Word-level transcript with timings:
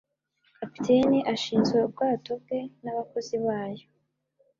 Kapiteni 0.57 1.19
ashinzwe 1.33 1.77
ubwato 1.87 2.31
bwe 2.41 2.59
nabakozi 2.83 3.35
bayo. 3.45 3.87